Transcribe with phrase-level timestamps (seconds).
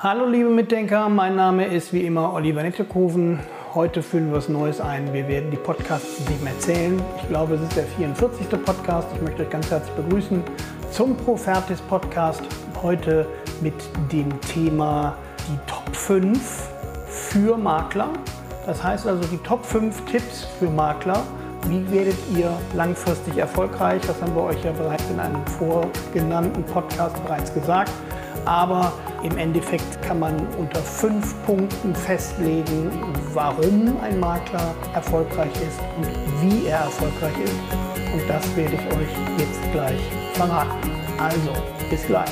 [0.00, 3.40] Hallo liebe Mitdenker, mein Name ist wie immer Oliver Nettekoven.
[3.74, 5.12] Heute führen wir was Neues ein.
[5.12, 7.02] Wir werden die Podcasts nicht mehr zählen.
[7.20, 8.48] Ich glaube, es ist der 44.
[8.64, 9.08] Podcast.
[9.16, 10.44] Ich möchte euch ganz herzlich begrüßen
[10.92, 12.42] zum Profertis Podcast.
[12.80, 13.26] Heute
[13.60, 13.74] mit
[14.12, 15.16] dem Thema
[15.48, 16.68] die Top 5
[17.08, 18.10] für Makler.
[18.66, 21.24] Das heißt also die Top 5 Tipps für Makler.
[21.66, 24.00] Wie werdet ihr langfristig erfolgreich?
[24.06, 27.90] Das haben wir euch ja bereits in einem vorgenannten Podcast bereits gesagt.
[28.44, 28.92] Aber
[29.22, 32.90] im Endeffekt kann man unter fünf Punkten festlegen,
[33.34, 36.08] warum ein Makler erfolgreich ist und
[36.42, 38.12] wie er erfolgreich ist.
[38.12, 40.00] Und das werde ich euch jetzt gleich
[40.34, 40.90] verraten.
[41.18, 41.52] Also,
[41.90, 42.30] bis gleich.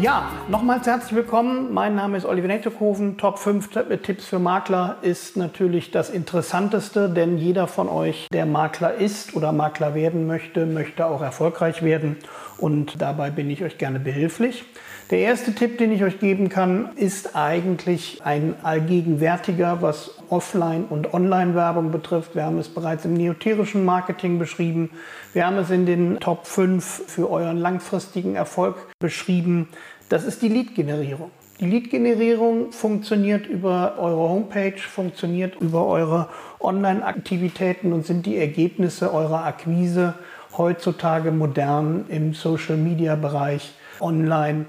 [0.00, 1.74] Ja, nochmals herzlich willkommen.
[1.74, 3.18] Mein Name ist Oliver Nettekoven.
[3.18, 3.68] Top 5
[4.02, 9.52] Tipps für Makler ist natürlich das Interessanteste, denn jeder von euch, der Makler ist oder
[9.52, 12.16] Makler werden möchte, möchte auch erfolgreich werden
[12.56, 14.64] und dabei bin ich euch gerne behilflich.
[15.10, 21.12] Der erste Tipp, den ich euch geben kann, ist eigentlich ein allgegenwärtiger, was Offline- und
[21.12, 22.36] Online-Werbung betrifft.
[22.36, 24.90] Wir haben es bereits im neoterischen Marketing beschrieben.
[25.32, 29.68] Wir haben es in den Top 5 für euren langfristigen Erfolg beschrieben.
[30.08, 31.32] Das ist die Lead-Generierung.
[31.58, 36.28] Die Lead-Generierung funktioniert über eure Homepage, funktioniert über eure
[36.60, 40.14] Online-Aktivitäten und sind die Ergebnisse eurer Akquise
[40.56, 44.66] heutzutage modern im Social-Media-Bereich online.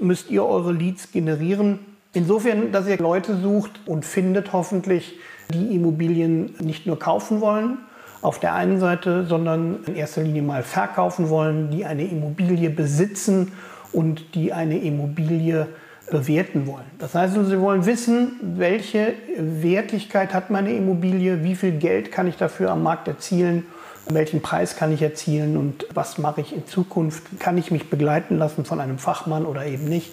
[0.00, 1.80] Müsst ihr eure Leads generieren.
[2.14, 5.18] Insofern, dass ihr Leute sucht und findet hoffentlich,
[5.52, 7.78] die Immobilien nicht nur kaufen wollen,
[8.20, 13.52] auf der einen Seite, sondern in erster Linie mal verkaufen wollen, die eine Immobilie besitzen
[13.92, 15.68] und die eine Immobilie
[16.10, 16.84] bewerten wollen.
[16.98, 22.36] Das heißt, sie wollen wissen, welche Wertigkeit hat meine Immobilie, wie viel Geld kann ich
[22.36, 23.64] dafür am Markt erzielen,
[24.06, 28.38] welchen Preis kann ich erzielen und was mache ich in Zukunft, kann ich mich begleiten
[28.38, 30.10] lassen von einem Fachmann oder eben nicht.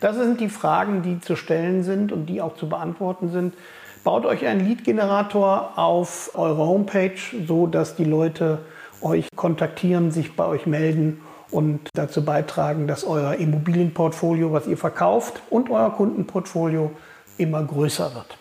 [0.00, 3.54] Das sind die Fragen, die zu stellen sind und die auch zu beantworten sind.
[4.04, 8.60] Baut euch einen Lead-Generator auf eure Homepage, so dass die Leute
[9.00, 15.40] euch kontaktieren, sich bei euch melden und dazu beitragen, dass euer Immobilienportfolio, was ihr verkauft
[15.50, 16.92] und euer Kundenportfolio
[17.38, 18.38] immer größer wird.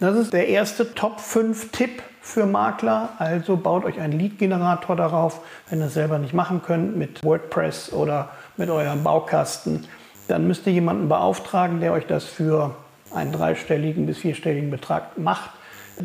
[0.00, 3.10] Das ist der erste Top 5 Tipp für Makler.
[3.18, 7.92] Also baut euch einen Lead-Generator darauf, wenn ihr es selber nicht machen könnt mit WordPress
[7.92, 9.84] oder mit eurem Baukasten.
[10.28, 12.74] Dann müsst ihr jemanden beauftragen, der euch das für
[13.12, 15.50] einen dreistelligen bis vierstelligen Betrag macht.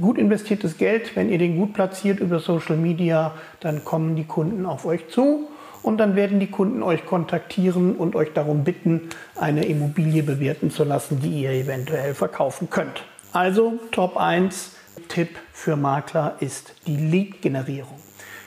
[0.01, 4.65] Gut investiertes Geld, wenn ihr den gut platziert über Social Media, dann kommen die Kunden
[4.65, 5.47] auf euch zu
[5.81, 10.83] und dann werden die Kunden euch kontaktieren und euch darum bitten, eine Immobilie bewerten zu
[10.83, 13.03] lassen, die ihr eventuell verkaufen könnt.
[13.31, 14.76] Also Top 1
[15.07, 17.99] Tipp für Makler ist die Lead-Generierung.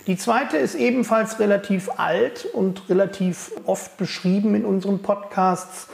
[0.06, 5.88] Die zweite ist ebenfalls relativ alt und relativ oft beschrieben in unseren Podcasts.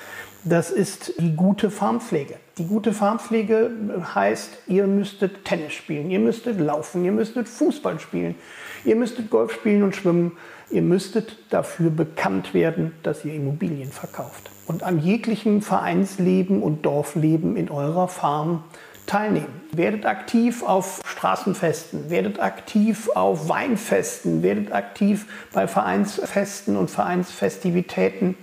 [0.45, 2.37] Das ist die gute Farmpflege.
[2.57, 3.71] Die gute Farmpflege
[4.15, 8.37] heißt, ihr müsstet Tennis spielen, ihr müsstet laufen, ihr müsstet Fußball spielen,
[8.85, 10.33] ihr müsstet Golf spielen und schwimmen.
[10.69, 17.57] Ihr müsstet dafür bekannt werden, dass ihr Immobilien verkauft und an jeglichem Vereinsleben und Dorfleben
[17.57, 18.65] in eurer Farm
[19.07, 19.63] teilnehmen.
[19.73, 28.37] Werdet aktiv auf Straßenfesten, werdet aktiv auf Weinfesten, werdet aktiv bei Vereinsfesten und Vereinsfestivitäten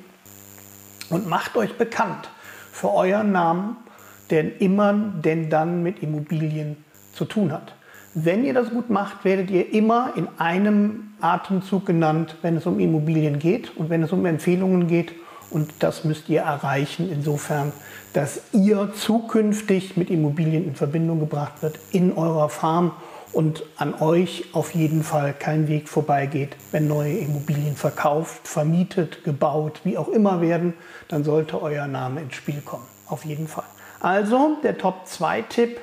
[1.09, 2.29] und macht euch bekannt
[2.71, 3.77] für euren Namen,
[4.29, 7.75] der immer denn dann mit Immobilien zu tun hat.
[8.15, 12.79] Wenn ihr das gut macht, werdet ihr immer in einem Atemzug genannt, wenn es um
[12.79, 15.13] Immobilien geht und wenn es um Empfehlungen geht.
[15.53, 17.71] Und das müsst ihr erreichen, insofern,
[18.13, 22.91] dass ihr zukünftig mit Immobilien in Verbindung gebracht wird in eurer Farm
[23.33, 26.55] und an euch auf jeden Fall kein Weg vorbeigeht.
[26.71, 30.73] Wenn neue Immobilien verkauft, vermietet, gebaut, wie auch immer werden,
[31.07, 32.87] dann sollte euer Name ins Spiel kommen.
[33.07, 33.65] Auf jeden Fall.
[33.99, 35.79] Also der Top 2 Tipp,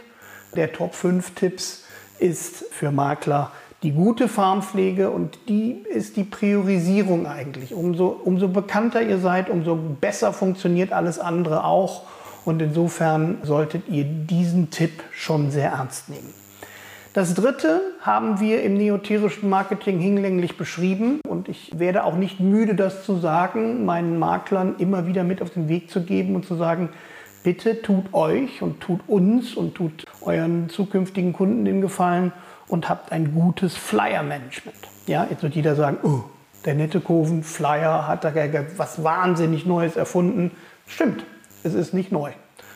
[0.56, 1.84] der Top 5 Tipps
[2.18, 7.74] ist für Makler die gute Farmpflege und die ist die Priorisierung eigentlich.
[7.74, 12.02] Umso, umso bekannter ihr seid, umso besser funktioniert alles andere auch.
[12.44, 16.32] Und insofern solltet ihr diesen Tipp schon sehr ernst nehmen.
[17.12, 22.76] Das dritte haben wir im neoterischen Marketing hinlänglich beschrieben und ich werde auch nicht müde,
[22.76, 26.54] das zu sagen, meinen Maklern immer wieder mit auf den Weg zu geben und zu
[26.54, 26.90] sagen,
[27.42, 32.32] bitte tut euch und tut uns und tut euren zukünftigen Kunden den Gefallen
[32.70, 34.76] und habt ein gutes Flyer-Management.
[35.06, 36.22] Ja, jetzt wird jeder sagen, oh,
[36.64, 38.32] der nette Kurven Flyer hat da
[38.76, 40.52] was wahnsinnig Neues erfunden.
[40.86, 41.24] Stimmt,
[41.64, 42.30] es ist nicht neu.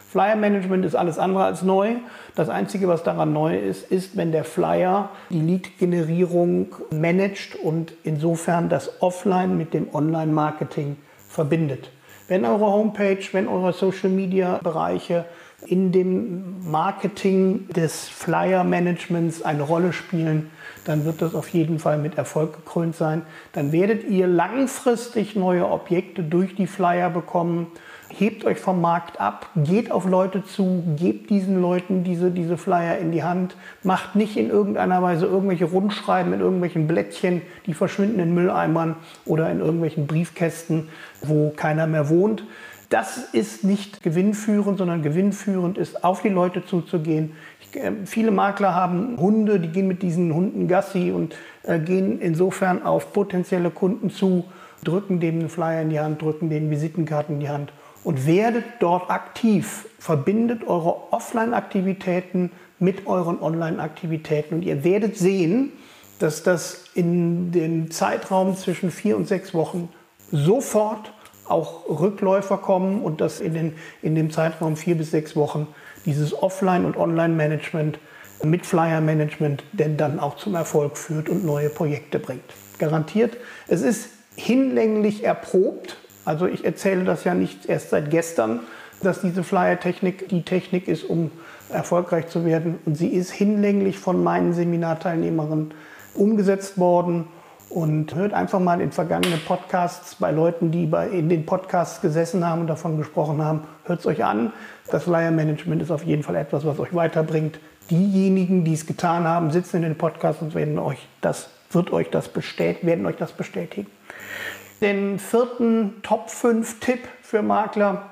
[0.08, 1.96] Flyer Management ist alles andere als neu.
[2.36, 8.68] Das Einzige, was daran neu ist, ist, wenn der Flyer die Lead-Generierung managt und insofern
[8.68, 10.96] das Offline mit dem Online-Marketing
[11.28, 11.90] verbindet.
[12.28, 15.24] Wenn eure Homepage, wenn eure Social-Media-Bereiche
[15.66, 20.50] in dem Marketing des Flyer-Managements eine Rolle spielen,
[20.84, 23.22] dann wird das auf jeden Fall mit Erfolg gekrönt sein.
[23.52, 27.68] Dann werdet ihr langfristig neue Objekte durch die Flyer bekommen.
[28.08, 32.98] Hebt euch vom Markt ab, geht auf Leute zu, gebt diesen Leuten diese, diese Flyer
[32.98, 38.20] in die Hand, macht nicht in irgendeiner Weise irgendwelche Rundschreiben in irgendwelchen Blättchen, die verschwinden
[38.20, 40.90] in Mülleimern oder in irgendwelchen Briefkästen,
[41.22, 42.44] wo keiner mehr wohnt.
[42.90, 47.32] Das ist nicht gewinnführend, sondern gewinnführend ist, auf die Leute zuzugehen,
[47.74, 52.82] äh, viele Makler haben Hunde, die gehen mit diesen Hunden Gassi und äh, gehen insofern
[52.82, 54.44] auf potenzielle Kunden zu,
[54.82, 57.72] drücken dem einen Flyer in die Hand, drücken den Visitenkarten in die Hand
[58.02, 59.86] und werdet dort aktiv.
[59.98, 65.72] Verbindet eure Offline-Aktivitäten mit euren Online-Aktivitäten und ihr werdet sehen,
[66.18, 69.88] dass das in dem Zeitraum zwischen vier und sechs Wochen
[70.30, 71.12] sofort
[71.46, 75.66] auch Rückläufer kommen und dass in, den, in dem Zeitraum vier bis sechs Wochen
[76.04, 77.98] dieses Offline- und Online-Management
[78.42, 82.42] mit Flyer-Management denn dann auch zum Erfolg führt und neue Projekte bringt.
[82.78, 83.36] Garantiert.
[83.68, 85.96] Es ist hinlänglich erprobt.
[86.24, 88.60] Also ich erzähle das ja nicht erst seit gestern,
[89.02, 91.30] dass diese Flyer-Technik die Technik ist, um
[91.68, 92.78] erfolgreich zu werden.
[92.84, 95.72] Und sie ist hinlänglich von meinen Seminarteilnehmerinnen
[96.14, 97.28] umgesetzt worden
[97.74, 102.46] und hört einfach mal in vergangene Podcasts bei Leuten, die bei, in den Podcasts gesessen
[102.46, 103.62] haben und davon gesprochen haben.
[103.84, 104.52] Hört es euch an.
[104.92, 107.58] Das Flyer Management ist auf jeden Fall etwas, was euch weiterbringt.
[107.90, 112.10] Diejenigen, die es getan haben, sitzen in den Podcasts und werden euch das, wird euch
[112.10, 113.88] das bestätigen, werden euch das bestätigen.
[114.80, 118.10] Den vierten Top 5 Tipp für Makler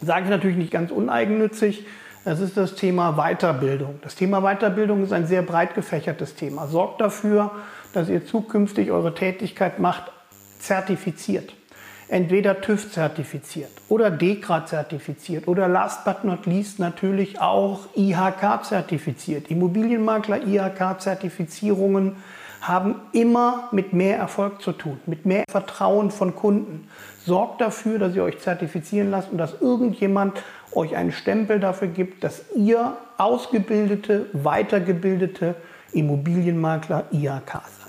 [0.00, 1.86] sage ich natürlich nicht ganz uneigennützig.
[2.24, 3.98] Das ist das Thema Weiterbildung.
[4.02, 6.66] Das Thema Weiterbildung ist ein sehr breit gefächertes Thema.
[6.66, 7.50] Sorgt dafür,
[7.94, 10.12] dass ihr zukünftig eure Tätigkeit macht,
[10.58, 11.54] zertifiziert.
[12.08, 19.50] Entweder TÜV zertifiziert oder DEKRA zertifiziert oder last but not least natürlich auch IHK zertifiziert.
[19.50, 22.16] Immobilienmakler IHK Zertifizierungen
[22.60, 26.88] haben immer mit mehr Erfolg zu tun, mit mehr Vertrauen von Kunden.
[27.24, 30.42] Sorgt dafür, dass ihr euch zertifizieren lasst und dass irgendjemand
[30.72, 35.54] euch einen Stempel dafür gibt, dass ihr ausgebildete, weitergebildete
[35.92, 37.80] Immobilienmakler IHK seid.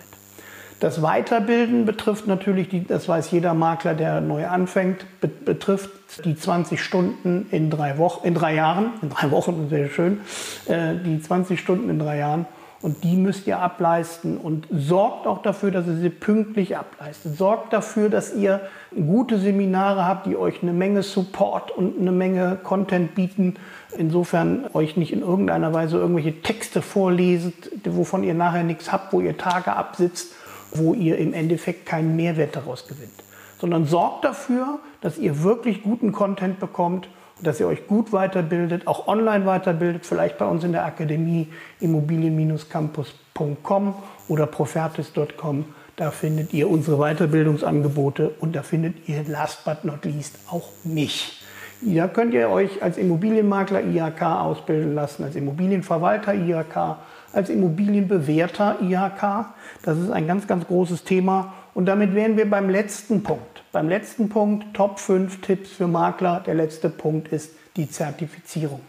[0.79, 5.05] Das Weiterbilden betrifft natürlich, die, das weiß jeder Makler, der neu anfängt,
[5.45, 5.91] betrifft
[6.25, 10.21] die 20 Stunden in drei, Wochen, in drei Jahren, in drei Wochen, sehr schön,
[10.65, 12.47] äh, die 20 Stunden in drei Jahren.
[12.81, 17.37] Und die müsst ihr ableisten und sorgt auch dafür, dass ihr sie pünktlich ableistet.
[17.37, 18.61] Sorgt dafür, dass ihr
[18.95, 23.55] gute Seminare habt, die euch eine Menge Support und eine Menge Content bieten.
[23.95, 29.21] Insofern euch nicht in irgendeiner Weise irgendwelche Texte vorleset, wovon ihr nachher nichts habt, wo
[29.21, 30.33] ihr Tage absitzt
[30.71, 33.11] wo ihr im Endeffekt keinen Mehrwert daraus gewinnt.
[33.59, 37.09] Sondern sorgt dafür, dass ihr wirklich guten Content bekommt
[37.43, 41.49] dass ihr euch gut weiterbildet, auch online weiterbildet, vielleicht bei uns in der Akademie
[41.79, 43.95] immobilien-campus.com
[44.27, 45.65] oder profertis.com.
[45.95, 51.40] Da findet ihr unsere Weiterbildungsangebote und da findet ihr last but not least auch mich.
[51.83, 56.97] Da könnt ihr euch als Immobilienmakler IHK ausbilden lassen, als Immobilienverwalter IHK,
[57.33, 59.47] als Immobilienbewerter IHK.
[59.81, 61.53] Das ist ein ganz, ganz großes Thema.
[61.73, 63.63] Und damit wären wir beim letzten Punkt.
[63.71, 66.43] Beim letzten Punkt, Top 5 Tipps für Makler.
[66.45, 68.81] Der letzte Punkt ist die Zertifizierung.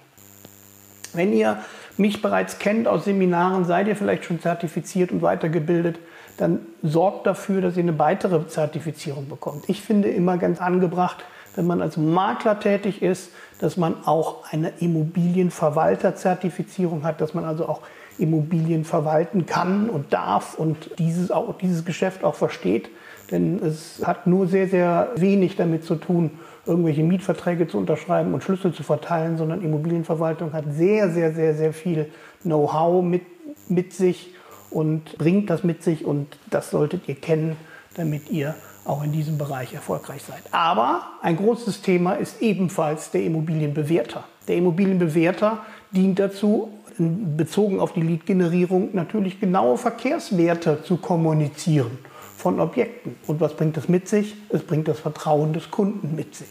[1.15, 1.59] Wenn ihr
[1.97, 5.99] mich bereits kennt aus Seminaren, seid ihr vielleicht schon zertifiziert und weitergebildet,
[6.37, 9.69] dann sorgt dafür, dass ihr eine weitere Zertifizierung bekommt.
[9.69, 14.73] Ich finde immer ganz angebracht, wenn man als Makler tätig ist, dass man auch eine
[14.81, 17.83] Immobilienverwalterzertifizierung hat, dass man also auch
[18.19, 22.91] Immobilien verwalten kann und darf und dieses, auch, dieses Geschäft auch versteht.
[23.31, 26.33] Denn es hat nur sehr, sehr wenig damit zu tun,
[26.67, 31.73] irgendwelche Mietverträge zu unterschreiben und Schlüssel zu verteilen, sondern Immobilienverwaltung hat sehr, sehr, sehr, sehr
[31.73, 32.11] viel
[32.43, 33.23] Know-how mit,
[33.69, 34.35] mit sich
[34.71, 37.57] und bringt das mit sich und das solltet ihr kennen,
[37.95, 38.55] damit ihr
[38.85, 40.43] auch in diesem Bereich erfolgreich seid.
[40.51, 44.25] Aber ein großes Thema ist ebenfalls der Immobilienbewerter.
[44.49, 45.59] Der Immobilienbewerter
[45.93, 51.99] dient dazu, bezogen auf die Lead-Generierung natürlich genaue Verkehrswerte zu kommunizieren
[52.37, 53.17] von Objekten.
[53.27, 54.35] Und was bringt das mit sich?
[54.51, 56.49] Es bringt das Vertrauen des Kunden mit sich.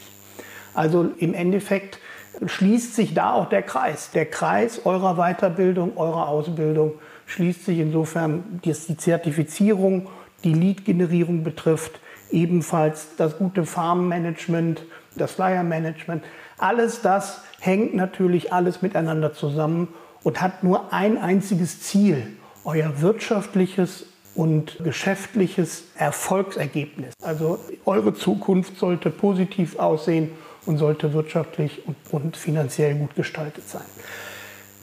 [0.74, 2.00] Also im Endeffekt
[2.46, 4.12] schließt sich da auch der Kreis.
[4.12, 6.94] Der Kreis eurer Weiterbildung, eurer Ausbildung
[7.26, 10.08] schließt sich insofern, dass die Zertifizierung,
[10.44, 12.00] die Lead-Generierung betrifft,
[12.32, 14.84] ebenfalls das gute Farmmanagement,
[15.16, 16.24] das Flyer-Management.
[16.58, 19.90] Alles das hängt natürlich alles miteinander zusammen
[20.24, 22.28] und hat nur ein einziges Ziel,
[22.64, 27.14] euer wirtschaftliches und geschäftliches Erfolgsergebnis.
[27.22, 30.32] Also eure Zukunft sollte positiv aussehen
[30.66, 33.82] und sollte wirtschaftlich und, und finanziell gut gestaltet sein.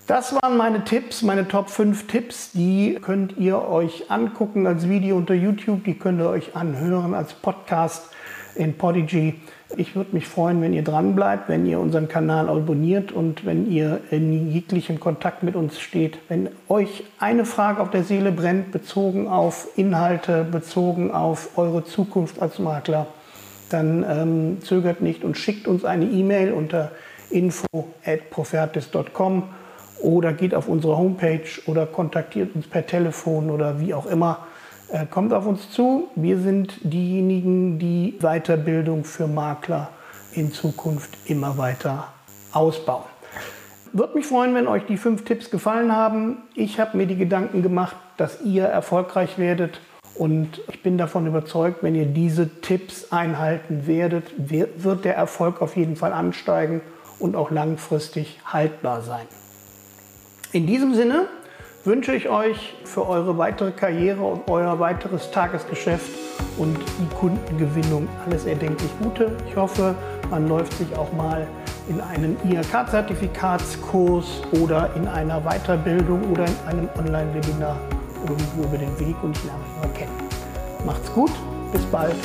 [0.09, 2.53] Das waren meine Tipps, meine Top 5 Tipps.
[2.53, 7.35] Die könnt ihr euch angucken als Video unter YouTube, die könnt ihr euch anhören als
[7.35, 8.09] Podcast
[8.55, 9.35] in Podigy.
[9.77, 13.71] Ich würde mich freuen, wenn ihr dran bleibt, wenn ihr unseren Kanal abonniert und wenn
[13.71, 16.19] ihr in jeglichem Kontakt mit uns steht.
[16.31, 22.41] Wenn euch eine Frage auf der Seele brennt, bezogen auf Inhalte, bezogen auf eure Zukunft
[22.41, 23.09] als Makler,
[23.69, 26.93] dann ähm, zögert nicht und schickt uns eine E-Mail unter
[27.29, 29.43] info@profertis.com
[30.01, 34.47] oder geht auf unsere Homepage oder kontaktiert uns per Telefon oder wie auch immer.
[34.91, 36.09] Äh, kommt auf uns zu.
[36.15, 39.91] Wir sind diejenigen, die Weiterbildung für Makler
[40.33, 42.09] in Zukunft immer weiter
[42.53, 43.05] ausbauen.
[43.93, 46.43] Würde mich freuen, wenn euch die fünf Tipps gefallen haben.
[46.55, 49.81] Ich habe mir die Gedanken gemacht, dass ihr erfolgreich werdet.
[50.15, 55.77] Und ich bin davon überzeugt, wenn ihr diese Tipps einhalten werdet, wird der Erfolg auf
[55.77, 56.81] jeden Fall ansteigen
[57.19, 59.27] und auch langfristig haltbar sein.
[60.53, 61.27] In diesem Sinne
[61.85, 66.09] wünsche ich euch für eure weitere Karriere und euer weiteres Tagesgeschäft
[66.57, 69.37] und die Kundengewinnung alles erdenklich Gute.
[69.47, 69.95] Ich hoffe,
[70.31, 71.47] man läuft sich auch mal
[71.91, 77.77] in einem IHK-Zertifikatskurs oder in einer Weiterbildung oder in einem Online-Webinar
[78.27, 80.17] irgendwo über den Weg und ich lerne euch mal kennen.
[80.87, 81.33] Macht's gut,
[81.73, 82.17] bis bald.